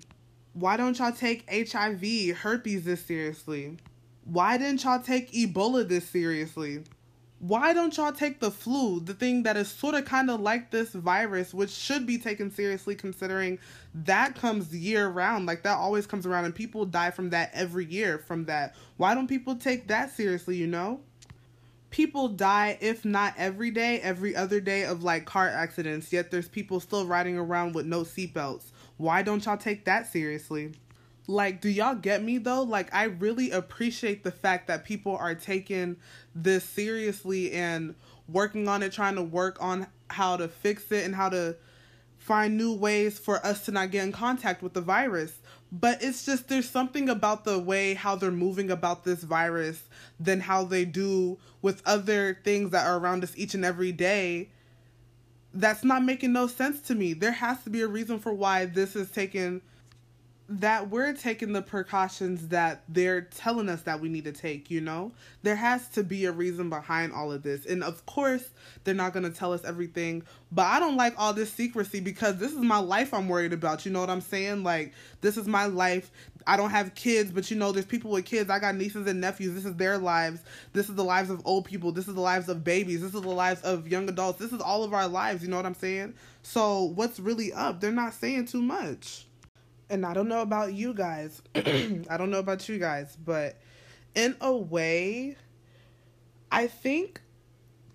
[0.52, 3.76] Why don't y'all take HIV, herpes this seriously?
[4.24, 6.82] Why didn't y'all take Ebola this seriously?
[7.38, 10.70] Why don't y'all take the flu, the thing that is sort of kind of like
[10.70, 13.58] this virus, which should be taken seriously considering
[13.94, 15.44] that comes year round?
[15.44, 18.74] Like that always comes around and people die from that every year from that.
[18.96, 21.00] Why don't people take that seriously, you know?
[21.96, 26.46] People die if not every day every other day of like car accidents yet there's
[26.46, 28.64] people still riding around with no seatbelts.
[28.98, 30.72] Why don't y'all take that seriously?
[31.26, 32.64] Like do y'all get me though?
[32.64, 35.96] Like i really appreciate the fact that people are taking
[36.34, 37.94] this seriously and
[38.28, 41.56] working on it trying to work on how to fix it and how to
[42.18, 45.38] find new ways for us to not get in contact with the virus
[45.72, 49.82] but it's just there's something about the way how they're moving about this virus
[50.20, 54.48] than how they do with other things that are around us each and every day.
[55.52, 57.14] That's not making no sense to me.
[57.14, 59.62] There has to be a reason for why this is taking
[60.48, 64.80] that we're taking the precautions that they're telling us that we need to take, you
[64.80, 65.10] know?
[65.42, 67.66] There has to be a reason behind all of this.
[67.66, 68.44] And of course,
[68.84, 72.36] they're not going to tell us everything, but I don't like all this secrecy because
[72.36, 73.84] this is my life I'm worried about.
[73.84, 74.62] You know what I'm saying?
[74.62, 76.12] Like, this is my life.
[76.46, 78.48] I don't have kids, but you know, there's people with kids.
[78.48, 79.54] I got nieces and nephews.
[79.54, 80.42] This is their lives.
[80.72, 81.90] This is the lives of old people.
[81.90, 83.00] This is the lives of babies.
[83.00, 84.38] This is the lives of young adults.
[84.38, 85.42] This is all of our lives.
[85.42, 86.14] You know what I'm saying?
[86.44, 87.80] So, what's really up?
[87.80, 89.26] They're not saying too much
[89.90, 91.42] and I don't know about you guys.
[91.54, 93.56] I don't know about you guys, but
[94.14, 95.36] in a way,
[96.50, 97.20] I think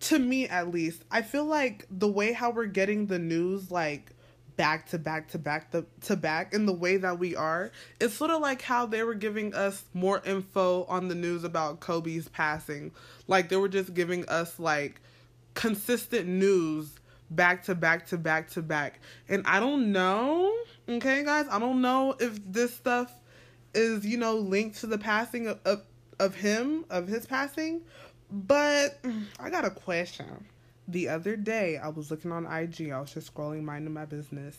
[0.02, 4.12] to me at least, I feel like the way how we're getting the news like
[4.58, 8.14] back to back to back to, to back in the way that we are, it's
[8.14, 12.28] sort of like how they were giving us more info on the news about Kobe's
[12.30, 12.92] passing.
[13.28, 15.02] Like they were just giving us like
[15.54, 16.96] consistent news
[17.30, 19.00] back to back to back to back.
[19.30, 20.54] And I don't know,
[20.92, 23.12] okay, guys, I don't know if this stuff
[23.74, 25.84] is, you know, linked to the passing of, of,
[26.20, 27.82] of him, of his passing,
[28.32, 29.00] but
[29.40, 30.46] I got a question.
[30.88, 34.58] The other day, I was looking on IG, I was just scrolling, minding my business,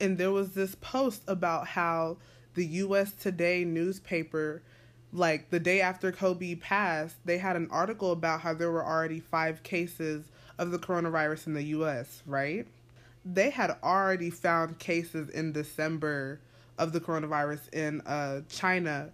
[0.00, 2.16] and there was this post about how
[2.54, 4.62] the US Today newspaper
[5.12, 9.20] like the day after Kobe passed, they had an article about how there were already
[9.20, 10.24] 5 cases
[10.58, 12.66] of the coronavirus in the US, right?
[13.24, 16.40] They had already found cases in December
[16.78, 19.10] of the coronavirus in uh, China,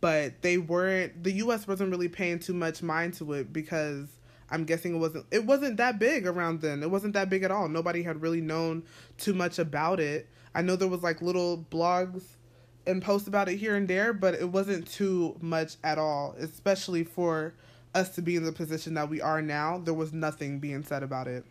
[0.00, 4.08] but they weren't the US wasn't really paying too much mind to it because
[4.50, 6.82] I'm guessing it wasn't it wasn't that big around then.
[6.82, 7.68] It wasn't that big at all.
[7.68, 8.84] Nobody had really known
[9.18, 10.28] too much about it.
[10.54, 12.22] I know there was like little blogs
[12.86, 17.04] and posts about it here and there, but it wasn't too much at all, especially
[17.04, 17.54] for
[17.94, 19.78] us to be in the position that we are now.
[19.78, 21.44] There was nothing being said about it.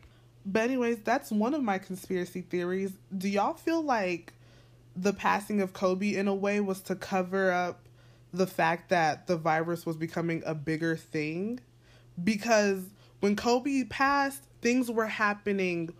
[0.46, 2.92] But anyways, that's one of my conspiracy theories.
[3.16, 4.34] Do y'all feel like
[4.96, 7.88] the passing of Kobe in a way was to cover up
[8.34, 11.60] the fact that the virus was becoming a bigger thing?
[12.22, 12.84] Because
[13.22, 15.94] when Kobe passed, things were happening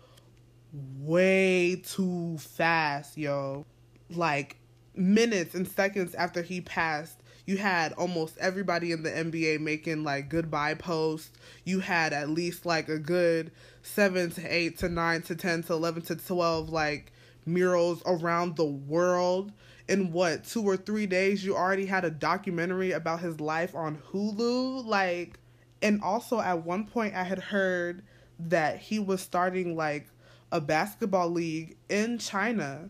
[0.98, 3.64] way too fast, yo.
[4.10, 4.56] Like
[4.94, 10.28] minutes and seconds after he passed, you had almost everybody in the NBA making like
[10.28, 11.30] goodbye posts.
[11.64, 13.52] You had at least like a good
[13.82, 17.12] seven to eight to nine to ten to eleven to twelve like
[17.46, 19.52] murals around the world.
[19.86, 23.98] In what, two or three days, you already had a documentary about his life on
[24.10, 24.86] Hulu?
[24.86, 25.38] Like,
[25.82, 28.02] and also at one point, I had heard
[28.38, 30.06] that he was starting like
[30.50, 32.88] a basketball league in China.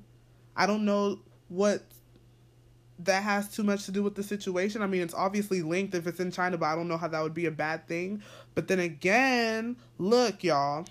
[0.57, 1.83] I don't know what
[3.01, 4.83] that has too much to do with the situation.
[4.83, 7.23] I mean, it's obviously linked if it's in China, but I don't know how that
[7.23, 8.23] would be a bad thing.
[8.55, 10.87] But then again, look, y'all,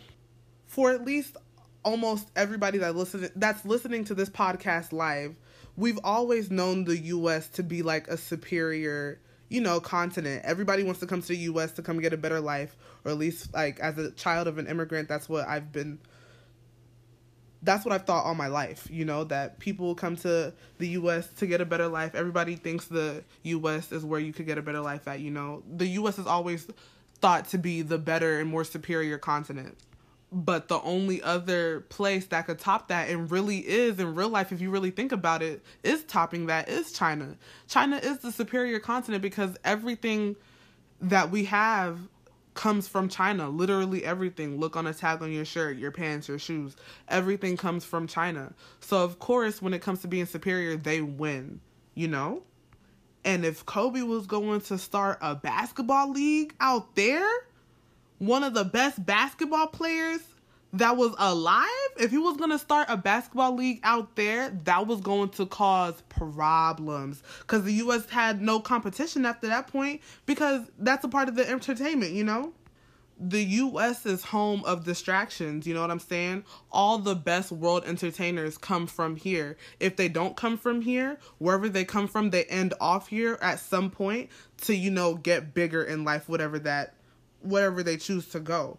[0.67, 1.37] for at least
[1.83, 5.35] almost everybody that listen that's listening to this podcast live,
[5.77, 10.43] we've always known the US to be like a superior, you know, continent.
[10.45, 13.17] Everybody wants to come to the US to come get a better life, or at
[13.17, 15.99] least like as a child of an immigrant, that's what I've been
[17.63, 21.27] that's what I've thought all my life, you know, that people come to the US
[21.33, 22.13] to get a better life.
[22.13, 25.63] Everybody thinks the US is where you could get a better life at, you know.
[25.75, 26.67] The US is always
[27.21, 29.77] thought to be the better and more superior continent
[30.33, 34.51] but the only other place that could top that and really is in real life
[34.51, 37.37] if you really think about it is topping that is China.
[37.67, 40.35] China is the superior continent because everything
[40.99, 41.99] that we have
[42.53, 43.49] comes from China.
[43.49, 44.59] Literally everything.
[44.59, 46.75] Look on a tag on your shirt, your pants, your shoes.
[47.07, 48.53] Everything comes from China.
[48.79, 51.59] So of course when it comes to being superior, they win,
[51.95, 52.43] you know?
[53.25, 57.29] And if Kobe was going to start a basketball league out there,
[58.19, 60.21] one of the best basketball players
[60.73, 65.01] that was alive, if he was to start a basketball league out there, that was
[65.01, 71.05] going to cause problems because the US had no competition after that point because that's
[71.05, 72.53] a part of the entertainment, you know?
[73.19, 76.43] The US is home of distractions, you know what I'm saying?
[76.71, 79.55] All the best world entertainers come from here.
[79.79, 83.59] If they don't come from here, wherever they come from, they end off here at
[83.59, 84.31] some point
[84.61, 86.95] to, you know, get bigger in life, whatever that
[87.43, 88.77] whatever they choose to go.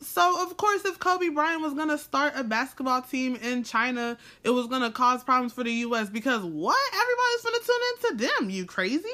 [0.00, 4.50] So of course, if Kobe Bryant was gonna start a basketball team in China, it
[4.50, 6.10] was gonna cause problems for the U.S.
[6.10, 6.78] because what?
[6.92, 8.50] Everybody's gonna tune into them.
[8.50, 9.08] You crazy?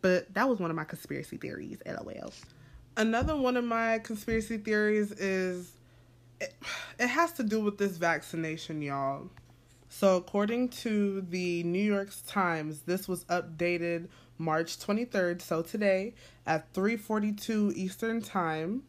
[0.00, 1.78] But that was one of my conspiracy theories.
[1.86, 2.32] LOL.
[2.96, 5.72] Another one of my conspiracy theories is
[6.40, 6.54] it,
[6.98, 9.28] it has to do with this vaccination, y'all.
[9.88, 16.14] So according to the New York Times, this was updated March 23rd, so today
[16.46, 18.82] at 3:42 Eastern Time.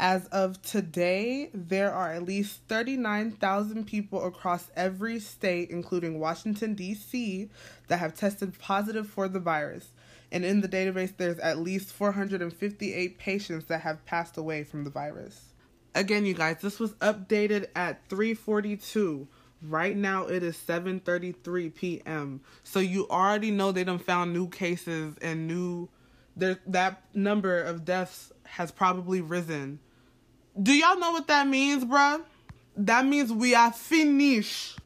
[0.00, 7.50] As of today, there are at least 39,000 people across every state, including Washington, D.C.,
[7.88, 9.88] that have tested positive for the virus.
[10.30, 14.90] And in the database, there's at least 458 patients that have passed away from the
[14.90, 15.46] virus.
[15.96, 19.26] Again, you guys, this was updated at 342.
[19.62, 22.40] Right now it is 7:33 p.m.
[22.62, 25.88] So you already know they done found new cases and new
[26.36, 29.80] there that number of deaths has probably risen.
[30.60, 32.22] Do y'all know what that means, bruh?
[32.76, 34.78] That means we are finished.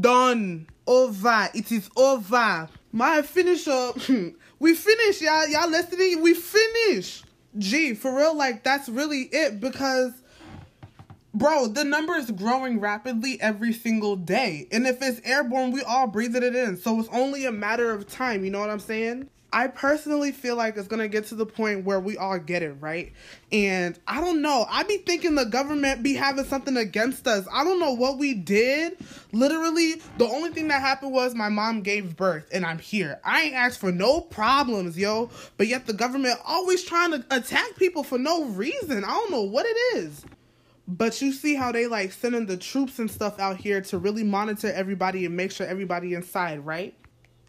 [0.00, 0.66] Done.
[0.86, 1.48] Over.
[1.54, 2.68] It is over.
[2.92, 3.96] My finish up.
[4.58, 5.48] we finished, y'all.
[5.48, 6.22] Y'all listening?
[6.22, 7.24] We finished.
[7.56, 10.12] Gee, for real, like that's really it because
[11.34, 14.68] Bro, the number is growing rapidly every single day.
[14.70, 16.76] And if it's airborne, we all breathing it in.
[16.76, 19.28] So it's only a matter of time, you know what I'm saying?
[19.54, 22.72] I personally feel like it's gonna get to the point where we all get it,
[22.80, 23.12] right?
[23.52, 24.66] And I don't know.
[24.68, 27.46] I be thinking the government be having something against us.
[27.52, 28.96] I don't know what we did.
[29.30, 33.20] Literally, the only thing that happened was my mom gave birth and I'm here.
[33.24, 35.30] I ain't asked for no problems, yo.
[35.56, 39.04] But yet the government always trying to attack people for no reason.
[39.04, 40.24] I don't know what it is.
[40.88, 44.24] But you see how they like sending the troops and stuff out here to really
[44.24, 46.92] monitor everybody and make sure everybody inside, right?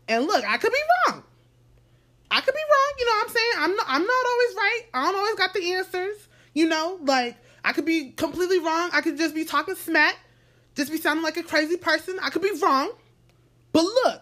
[0.08, 1.24] And look, I could be wrong.
[2.32, 2.94] I could be wrong.
[3.00, 3.54] You know what I'm saying?
[3.58, 4.82] I'm not, I'm not always right.
[4.94, 6.28] I don't always got the answers.
[6.54, 8.90] You know, like I could be completely wrong.
[8.94, 10.18] I could just be talking smack,
[10.76, 12.18] just be sounding like a crazy person.
[12.22, 12.92] I could be wrong.
[13.74, 14.22] But look,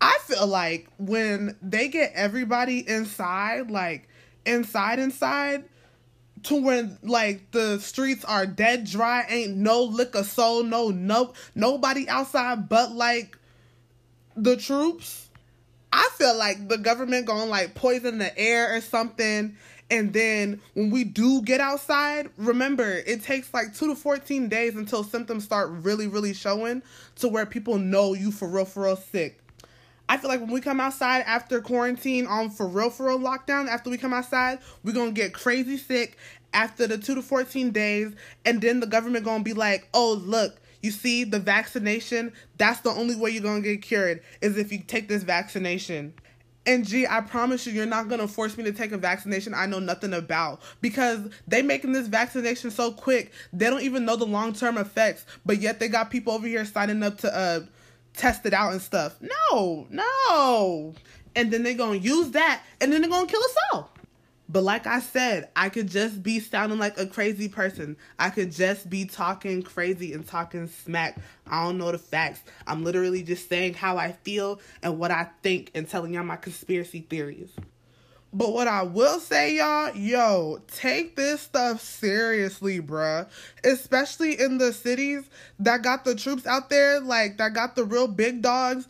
[0.00, 4.08] I feel like when they get everybody inside, like
[4.44, 5.64] inside, inside,
[6.44, 12.08] to when like the streets are dead dry, ain't no liquor soul, no no nobody
[12.08, 13.38] outside but like
[14.36, 15.25] the troops.
[15.92, 19.56] I feel like the government gonna like poison the air or something.
[19.90, 24.74] And then when we do get outside, remember it takes like two to 14 days
[24.74, 26.82] until symptoms start really, really showing
[27.16, 29.38] to where people know you for real, for real sick.
[30.08, 33.68] I feel like when we come outside after quarantine on for real for real lockdown,
[33.68, 36.16] after we come outside, we're gonna get crazy sick
[36.52, 38.12] after the two to fourteen days,
[38.44, 42.90] and then the government gonna be like, oh look, you see the vaccination, that's the
[42.90, 46.14] only way you're gonna get cured, is if you take this vaccination.
[46.66, 49.66] And gee, I promise you, you're not gonna force me to take a vaccination I
[49.66, 53.32] know nothing about because they making this vaccination so quick.
[53.52, 56.64] They don't even know the long term effects, but yet they got people over here
[56.64, 57.60] signing up to uh
[58.16, 59.16] test it out and stuff.
[59.20, 60.94] No, no.
[61.34, 63.90] And then they're going to use that and then they're going to kill us all.
[64.48, 67.96] But like I said, I could just be sounding like a crazy person.
[68.18, 71.18] I could just be talking crazy and talking smack.
[71.48, 72.42] I don't know the facts.
[72.66, 76.36] I'm literally just saying how I feel and what I think and telling y'all my
[76.36, 77.50] conspiracy theories.
[78.32, 83.28] But what I will say, y'all, yo, take this stuff seriously, bruh.
[83.64, 85.24] Especially in the cities
[85.58, 88.86] that got the troops out there, like that got the real big dogs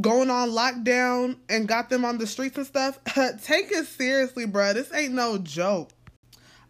[0.00, 2.98] going on lockdown and got them on the streets and stuff.
[3.42, 4.74] take it seriously, bruh.
[4.74, 5.90] This ain't no joke.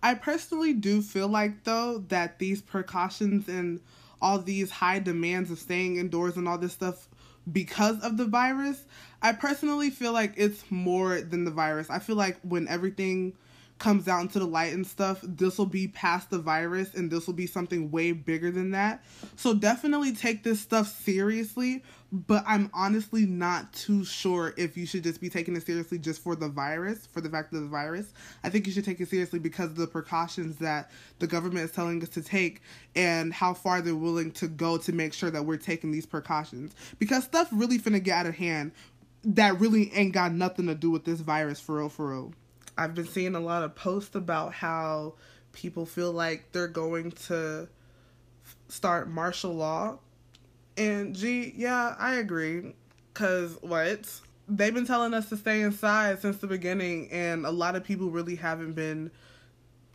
[0.03, 3.81] I personally do feel like, though, that these precautions and
[4.21, 7.09] all these high demands of staying indoors and all this stuff
[7.51, 8.85] because of the virus.
[9.23, 11.89] I personally feel like it's more than the virus.
[11.91, 13.35] I feel like when everything
[13.79, 17.27] comes out into the light and stuff, this will be past the virus and this
[17.27, 19.05] will be something way bigger than that.
[19.37, 21.83] So definitely take this stuff seriously,
[22.13, 26.23] but I'm honestly not too sure if you should just be taking it seriously just
[26.23, 28.13] for the virus, for the fact of the virus.
[28.45, 31.73] I think you should take it seriously because of the precautions that the government is
[31.73, 32.63] telling us to take
[32.95, 36.75] and how far they're willing to go to make sure that we're taking these precautions.
[36.99, 38.73] Because stuff really finna get out of hand
[39.25, 42.33] that really ain't got nothing to do with this virus for real, for real.
[42.77, 45.15] I've been seeing a lot of posts about how
[45.53, 47.69] people feel like they're going to
[48.69, 49.99] start martial law.
[50.77, 52.75] And gee, yeah, I agree.
[53.15, 54.21] Cause what?
[54.49, 58.11] They've been telling us to stay inside since the beginning, and a lot of people
[58.11, 59.11] really haven't been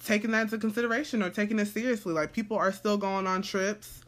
[0.05, 2.13] taking that into consideration or taking it seriously.
[2.13, 4.01] Like people are still going on trips.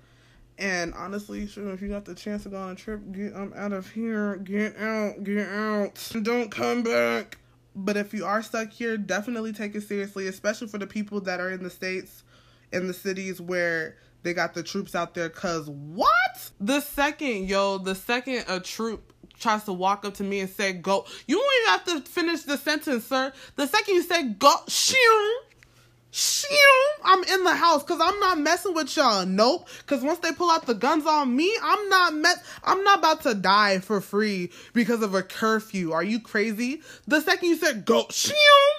[0.57, 3.73] And honestly, if you got the chance to go on a trip, get um, out
[3.73, 4.37] of here.
[4.37, 6.11] Get out, get out.
[6.21, 7.37] Don't come back.
[7.75, 11.39] But if you are stuck here, definitely take it seriously, especially for the people that
[11.39, 12.23] are in the states,
[12.71, 15.29] in the cities where they got the troops out there.
[15.29, 16.51] Cause what?
[16.59, 20.73] The second, yo, the second a troop tries to walk up to me and say
[20.73, 23.33] go, you don't even have to finish the sentence, sir.
[23.55, 25.39] The second you say go, shoo, shoo,
[27.03, 29.25] I'm in the house because I'm not messing with y'all.
[29.25, 29.67] Nope.
[29.79, 32.37] Because once they pull out the guns on me, I'm not mess.
[32.63, 35.91] I'm not about to die for free because of a curfew.
[35.93, 36.81] Are you crazy?
[37.07, 38.07] The second you said go,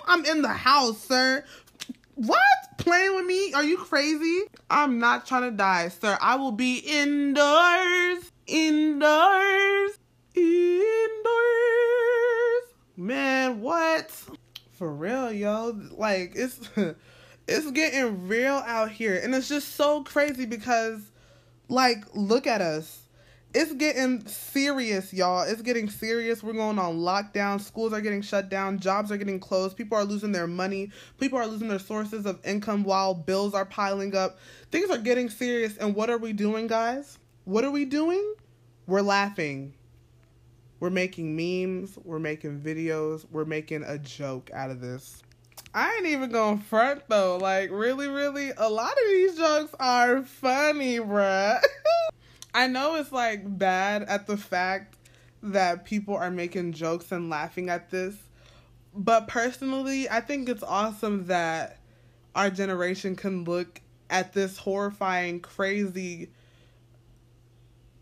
[0.06, 1.44] I'm in the house, sir.
[2.14, 2.38] What?
[2.78, 3.52] Playing with me?
[3.54, 4.42] Are you crazy?
[4.70, 6.18] I'm not trying to die, sir.
[6.20, 8.30] I will be indoors.
[8.46, 9.98] Indoors.
[10.34, 11.22] Indoors.
[12.96, 14.10] Man, what?
[14.72, 15.78] For real, yo.
[15.96, 16.58] Like, it's.
[17.48, 19.20] it's getting real out here.
[19.22, 21.10] And it's just so crazy because
[21.68, 23.00] like look at us.
[23.54, 25.42] It's getting serious y'all.
[25.42, 26.42] It's getting serious.
[26.42, 27.60] We're going on lockdown.
[27.60, 28.78] Schools are getting shut down.
[28.78, 29.76] Jobs are getting closed.
[29.76, 30.90] People are losing their money.
[31.18, 34.38] People are losing their sources of income while bills are piling up.
[34.70, 35.76] Things are getting serious.
[35.76, 37.18] And what are we doing guys?
[37.44, 38.34] What are we doing?
[38.86, 39.74] We're laughing.
[40.80, 41.98] We're making memes.
[42.04, 43.26] We're making videos.
[43.30, 45.22] We're making a joke out of this
[45.74, 47.38] I ain't even gonna front though.
[47.38, 51.60] Like, really, really, a lot of these jokes are funny, bruh.
[52.54, 54.96] I know it's like bad at the fact
[55.42, 58.14] that people are making jokes and laughing at this,
[58.94, 61.78] but personally, I think it's awesome that
[62.34, 63.80] our generation can look
[64.10, 66.28] at this horrifying, crazy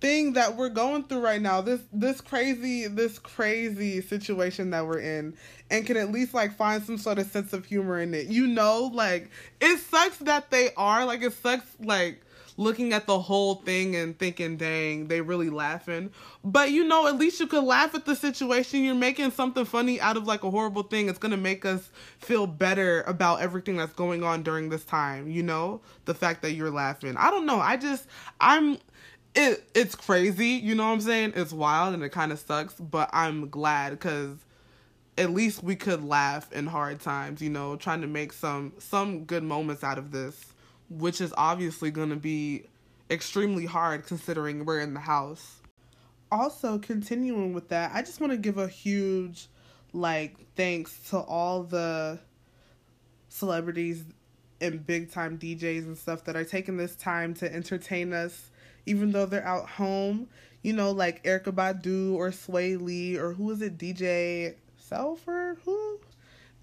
[0.00, 5.00] thing that we're going through right now this this crazy this crazy situation that we're
[5.00, 5.34] in
[5.70, 8.46] and can at least like find some sort of sense of humor in it you
[8.46, 9.30] know like
[9.60, 12.22] it sucks that they are like it sucks like
[12.60, 16.10] looking at the whole thing and thinking, dang, they really laughing.
[16.44, 18.84] But you know, at least you could laugh at the situation.
[18.84, 21.08] You're making something funny out of like a horrible thing.
[21.08, 25.42] It's gonna make us feel better about everything that's going on during this time, you
[25.42, 25.80] know?
[26.04, 27.16] The fact that you're laughing.
[27.16, 27.60] I don't know.
[27.60, 28.06] I just
[28.40, 28.76] I'm
[29.34, 31.32] it it's crazy, you know what I'm saying?
[31.36, 34.38] It's wild and it kind of sucks, but I'm glad cuz
[35.18, 39.24] at least we could laugh in hard times, you know, trying to make some some
[39.24, 40.46] good moments out of this,
[40.88, 42.64] which is obviously going to be
[43.10, 45.60] extremely hard considering we're in the house.
[46.32, 49.48] Also, continuing with that, I just want to give a huge
[49.92, 52.18] like thanks to all the
[53.28, 54.04] celebrities
[54.60, 58.49] and big time DJs and stuff that are taking this time to entertain us
[58.86, 60.28] even though they're out home.
[60.62, 64.54] You know, like Erykah Badu or Swae Lee or who is it, DJ
[64.90, 65.56] Selfer?
[65.64, 66.00] Who?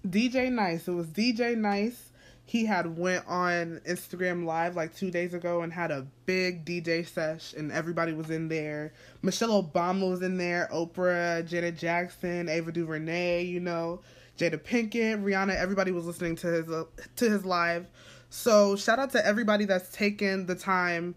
[0.06, 0.86] DJ Nice.
[0.86, 2.12] It was DJ Nice.
[2.48, 7.06] He had went on Instagram Live like two days ago and had a big DJ
[7.06, 8.94] sesh, and everybody was in there.
[9.20, 14.00] Michelle Obama was in there, Oprah, Janet Jackson, Ava DuVernay, you know,
[14.38, 15.56] Jada Pinkett, Rihanna.
[15.56, 16.84] Everybody was listening to his uh,
[17.16, 17.86] to his live.
[18.30, 21.16] So shout out to everybody that's taken the time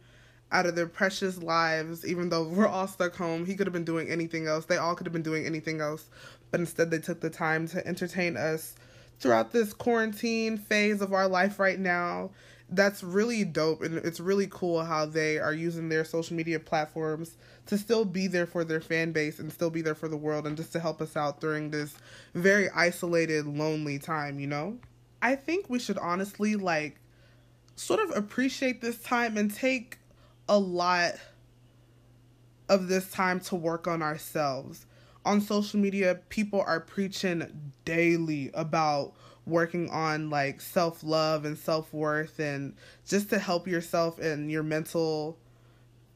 [0.52, 3.45] out of their precious lives, even though we're all stuck home.
[3.45, 4.66] He could have been doing anything else.
[4.66, 6.10] They all could have been doing anything else.
[6.52, 8.76] But instead, they took the time to entertain us
[9.20, 12.32] throughout this quarantine phase of our life right now.
[12.70, 13.82] That's really dope.
[13.82, 17.38] And it's really cool how they are using their social media platforms
[17.68, 20.47] to still be there for their fan base and still be there for the world
[20.47, 21.95] and just to help us out during this
[22.34, 24.78] very isolated, lonely time, you know?
[25.22, 26.99] I think we should honestly, like,
[27.76, 29.97] sort of appreciate this time and take
[30.52, 31.14] a lot
[32.68, 34.86] of this time to work on ourselves.
[35.24, 39.14] On social media, people are preaching daily about
[39.45, 42.74] working on like self love and self worth and
[43.08, 45.38] just to help yourself and your mental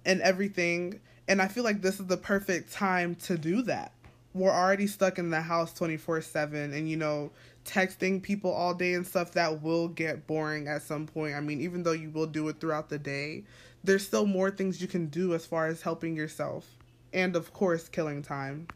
[0.05, 0.99] and everything.
[1.29, 3.93] And I feel like this is the perfect time to do that.
[4.33, 7.31] We're already stuck in the house 24 7 and you know,
[7.63, 11.35] texting people all day and stuff that will get boring at some point.
[11.35, 13.45] I mean, even though you will do it throughout the day,
[13.85, 16.65] there's still more things you can do as far as helping yourself
[17.13, 18.67] and of course killing time.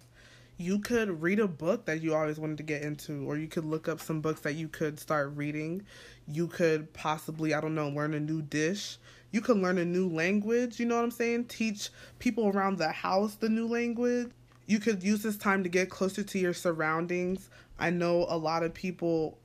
[0.58, 3.66] You could read a book that you always wanted to get into or you could
[3.66, 5.84] look up some books that you could start reading.
[6.28, 8.98] You could possibly i don't know learn a new dish.
[9.32, 11.46] You could learn a new language you know what i'm saying?
[11.46, 11.90] Teach
[12.20, 14.30] people around the house the new language.
[14.68, 17.50] You could use this time to get closer to your surroundings.
[17.80, 19.40] I know a lot of people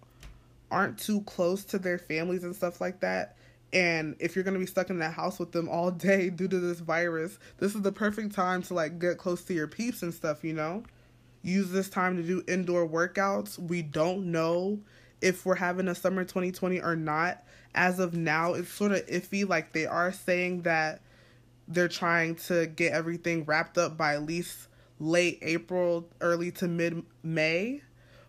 [0.70, 3.36] aren't too close to their families and stuff like that
[3.74, 6.48] and if you're going to be stuck in that house with them all day due
[6.48, 10.02] to this virus, this is the perfect time to like get close to your peeps
[10.02, 10.84] and stuff, you know?
[11.42, 13.58] Use this time to do indoor workouts.
[13.58, 14.78] We don't know
[15.20, 17.42] if we're having a summer 2020 or not.
[17.74, 19.46] As of now, it's sort of iffy.
[19.46, 21.02] Like they are saying that
[21.66, 24.68] they're trying to get everything wrapped up by at least
[25.00, 27.82] late April, early to mid May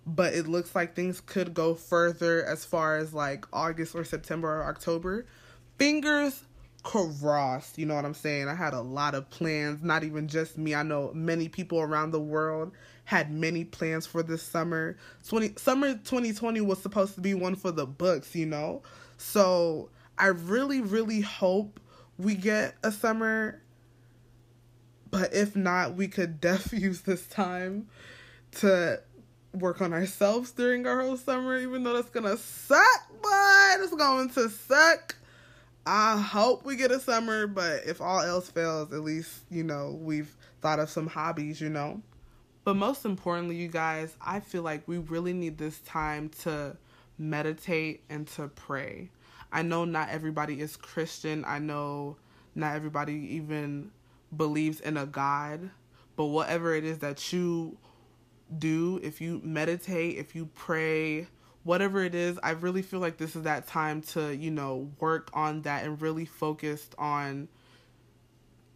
[0.05, 4.61] but it looks like things could go further as far as like August or September
[4.61, 5.25] or October.
[5.77, 6.43] Fingers
[6.83, 8.47] crossed, you know what I'm saying?
[8.47, 10.75] I had a lot of plans, not even just me.
[10.75, 12.71] I know many people around the world
[13.05, 14.97] had many plans for this summer.
[15.27, 18.83] 20 summer 2020 was supposed to be one for the books, you know?
[19.17, 21.79] So, I really really hope
[22.17, 23.61] we get a summer
[25.15, 27.87] but if not, we could def use this time
[28.57, 28.99] to
[29.55, 34.29] work on ourselves during our whole summer, even though that's gonna suck, but it's going
[34.29, 35.15] to suck.
[35.85, 39.97] I hope we get a summer, but if all else fails, at least, you know,
[40.01, 42.01] we've thought of some hobbies, you know.
[42.63, 46.75] But most importantly, you guys, I feel like we really need this time to
[47.19, 49.11] meditate and to pray.
[49.51, 51.45] I know not everybody is Christian.
[51.45, 52.17] I know
[52.55, 53.91] not everybody even
[54.35, 55.69] believes in a God.
[56.15, 57.77] But whatever it is that you
[58.57, 61.27] do, if you meditate, if you pray,
[61.63, 65.29] whatever it is, I really feel like this is that time to, you know, work
[65.33, 67.47] on that and really focused on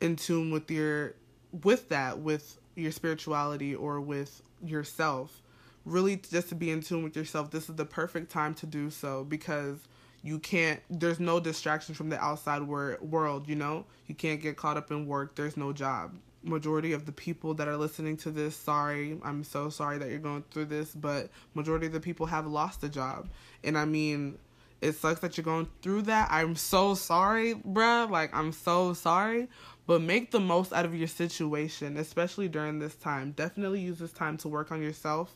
[0.01, 1.15] in tune with your
[1.63, 5.41] with that, with your spirituality or with yourself.
[5.85, 7.51] Really just to be in tune with yourself.
[7.51, 9.77] This is the perfect time to do so because
[10.21, 13.85] you can't there's no distraction from the outside wor- world, you know?
[14.07, 15.35] You can't get caught up in work.
[15.35, 19.69] There's no job majority of the people that are listening to this sorry i'm so
[19.69, 23.29] sorry that you're going through this but majority of the people have lost a job.
[23.63, 24.37] And i mean
[24.81, 26.29] it sucks that you're going through that.
[26.31, 28.09] I'm so sorry bruh.
[28.09, 29.47] Like i'm so sorry.
[29.85, 33.31] But make the most out of your situation especially during this time.
[33.31, 35.35] Definitely use this time to work on yourself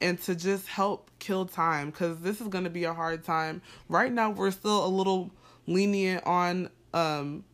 [0.00, 3.62] and to just help kill time because this is going to be a hard time.
[3.88, 5.30] Right now we're still a little
[5.66, 7.44] lenient on um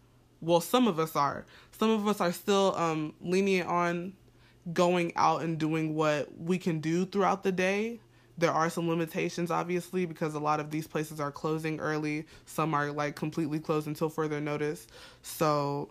[0.41, 1.45] well some of us are
[1.79, 4.13] some of us are still um lenient on
[4.73, 8.01] going out and doing what we can do throughout the day.
[8.37, 12.27] There are some limitations obviously because a lot of these places are closing early.
[12.47, 14.87] Some are like completely closed until further notice.
[15.23, 15.91] So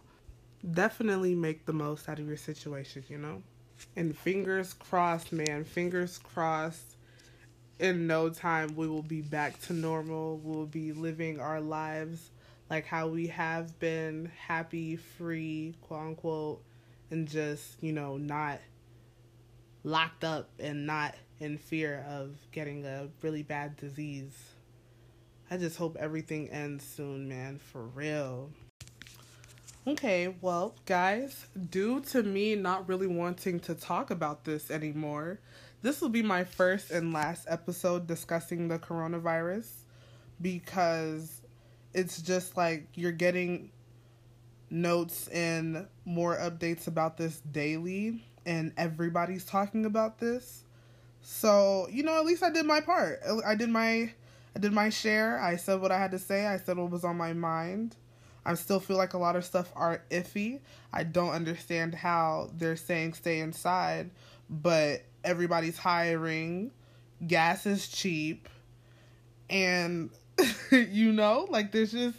[0.72, 3.42] definitely make the most out of your situation you know?
[3.96, 6.96] And fingers crossed man fingers crossed.
[7.80, 10.38] In no time we will be back to normal.
[10.44, 12.32] We'll be living our lives
[12.70, 16.64] like how we have been happy free quote unquote
[17.12, 18.60] and just you know not
[19.84, 24.34] locked up and not in fear of getting a really bad disease.
[25.50, 28.52] I just hope everything ends soon, man, for real.
[29.88, 35.40] Okay, well, guys, due to me not really wanting to talk about this anymore,
[35.82, 39.70] this will be my first and last episode discussing the coronavirus
[40.42, 41.42] because
[41.94, 43.72] it's just like you're getting
[44.70, 50.64] notes and more updates about this daily, and everybody's talking about this.
[51.22, 53.20] So, you know, at least I did my part.
[53.46, 54.12] I did my
[54.56, 55.40] I did my share.
[55.40, 56.48] I said what I had to say.
[56.48, 57.96] I said what was on my mind.
[58.46, 60.62] I still feel like a lot of stuff are iffy.
[60.94, 64.10] I don't understand how they're saying stay inside,
[64.50, 66.72] but everybody's hiring.
[67.28, 68.48] Gas is cheap.
[69.50, 70.10] And
[70.72, 72.18] you know, like there's just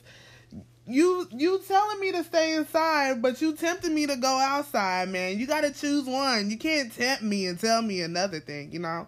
[0.87, 5.39] you you telling me to stay inside, but you tempting me to go outside, man.
[5.39, 6.51] You gotta choose one.
[6.51, 9.07] You can't tempt me and tell me another thing, you know.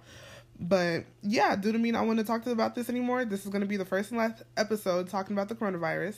[0.58, 3.50] But yeah, due to me not want to talk to about this anymore, this is
[3.50, 6.16] gonna be the first and last episode talking about the coronavirus.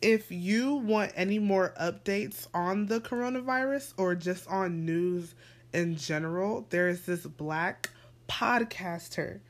[0.00, 5.34] If you want any more updates on the coronavirus or just on news
[5.74, 7.90] in general, there is this black
[8.28, 9.40] podcaster.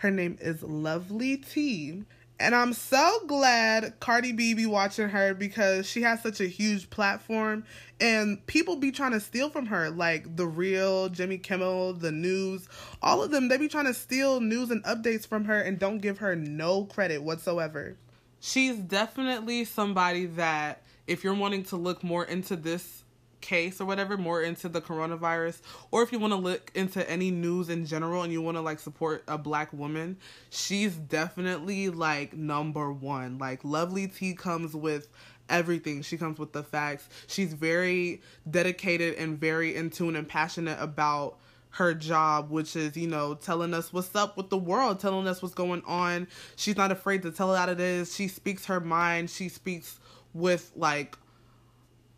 [0.00, 2.04] Her name is Lovely Ti
[2.40, 6.88] and I'm so glad Cardi B be watching her because she has such a huge
[6.88, 7.64] platform
[8.00, 9.90] and people be trying to steal from her.
[9.90, 12.66] Like The Real, Jimmy Kimmel, The News,
[13.02, 15.98] all of them, they be trying to steal news and updates from her and don't
[15.98, 17.98] give her no credit whatsoever.
[18.40, 23.04] She's definitely somebody that, if you're wanting to look more into this
[23.40, 25.60] case or whatever more into the coronavirus
[25.90, 28.60] or if you want to look into any news in general and you want to
[28.60, 30.16] like support a black woman
[30.50, 35.08] she's definitely like number one like lovely ti comes with
[35.48, 40.78] everything she comes with the facts she's very dedicated and very in tune and passionate
[40.80, 41.38] about
[41.70, 45.40] her job, which is, you know, telling us what's up with the world, telling us
[45.40, 46.26] what's going on.
[46.56, 48.14] She's not afraid to tell it out it is.
[48.14, 49.30] She speaks her mind.
[49.30, 50.00] She speaks
[50.34, 51.16] with like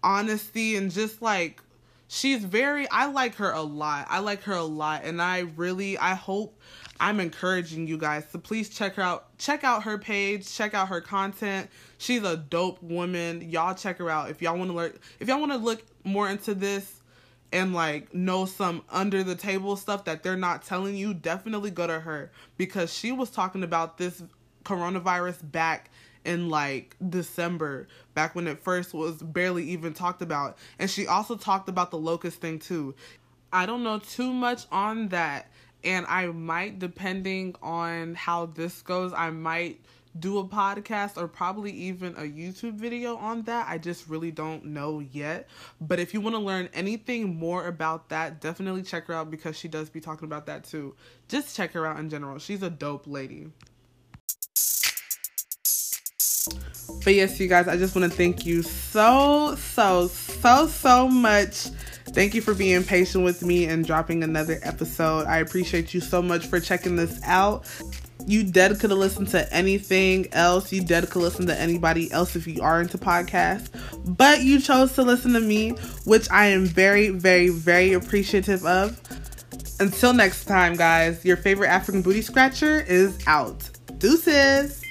[0.02, 1.60] honesty and just like
[2.08, 4.06] she's very I like her a lot.
[4.08, 6.58] I like her a lot and I really I hope
[7.00, 9.36] I'm encouraging you guys to please check her out.
[9.38, 11.68] Check out her page, check out her content.
[11.98, 13.50] She's a dope woman.
[13.50, 16.28] Y'all check her out if y'all want to learn if y'all want to look more
[16.28, 17.00] into this
[17.52, 21.86] and like know some under the table stuff that they're not telling you, definitely go
[21.86, 24.22] to her because she was talking about this
[24.64, 25.90] coronavirus back
[26.24, 30.58] in like December, back when it first was barely even talked about.
[30.78, 32.94] And she also talked about the locust thing too.
[33.52, 35.50] I don't know too much on that.
[35.84, 39.80] And I might, depending on how this goes, I might
[40.18, 43.66] do a podcast or probably even a YouTube video on that.
[43.68, 45.48] I just really don't know yet.
[45.80, 49.58] But if you want to learn anything more about that, definitely check her out because
[49.58, 50.94] she does be talking about that too.
[51.28, 52.38] Just check her out in general.
[52.38, 53.48] She's a dope lady.
[57.04, 61.68] But yes, you guys, I just want to thank you so, so, so, so much.
[62.10, 65.26] Thank you for being patient with me and dropping another episode.
[65.26, 67.66] I appreciate you so much for checking this out.
[68.26, 70.72] You dead could have listened to anything else.
[70.72, 73.70] You dead could listen to anybody else if you are into podcasts.
[74.16, 75.70] But you chose to listen to me,
[76.04, 79.00] which I am very, very, very appreciative of.
[79.80, 83.68] Until next time, guys, your favorite African booty scratcher is out.
[83.98, 84.81] Deuces.